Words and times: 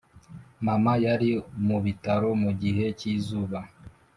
mama 0.65 0.93
yari 1.05 1.31
mu 1.67 1.77
bitaro 1.85 2.27
mu 2.43 2.51
gihe 2.61 2.85
cyizuba. 2.99 3.59